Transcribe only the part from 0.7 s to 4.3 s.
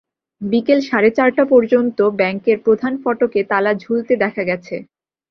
সাড়ে চারটা পর্যন্ত ব্যাংকের প্রধান ফটকে তালা ঝুলতে